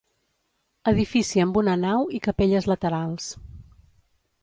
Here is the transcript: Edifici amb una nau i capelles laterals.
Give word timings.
Edifici 0.91 1.45
amb 1.45 1.61
una 1.63 1.77
nau 1.83 2.09
i 2.21 2.25
capelles 2.29 2.71
laterals. 2.75 3.33